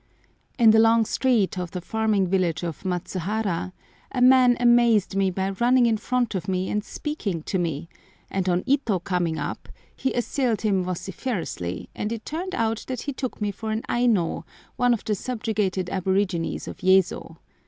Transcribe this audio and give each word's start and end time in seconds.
In 0.57 0.71
the 0.71 0.79
long 0.79 1.05
street 1.05 1.59
of 1.59 1.69
the 1.69 1.79
farming 1.79 2.25
village 2.25 2.63
of 2.63 2.81
Matsuhara 2.83 3.71
a 4.11 4.19
man 4.19 4.57
amazed 4.59 5.15
me 5.15 5.29
by 5.29 5.51
running 5.51 5.85
in 5.85 5.97
front 5.97 6.33
of 6.33 6.47
me 6.47 6.71
and 6.71 6.83
speaking 6.83 7.43
to 7.43 7.59
me, 7.59 7.87
and 8.27 8.49
on 8.49 8.63
Ito 8.65 8.97
coming 8.97 9.37
up, 9.37 9.69
he 9.95 10.11
assailed 10.15 10.61
him 10.61 10.83
vociferously, 10.83 11.87
and 11.93 12.11
it 12.11 12.25
turned 12.25 12.55
out 12.55 12.83
that 12.87 13.01
he 13.01 13.13
took 13.13 13.39
me 13.39 13.51
for 13.51 13.69
an 13.69 13.83
Aino, 13.89 14.43
one 14.75 14.95
of 14.95 15.05
the 15.05 15.13
subjugated 15.13 15.87
aborigines 15.91 16.67
of 16.67 16.77
Yezo. 16.79 17.37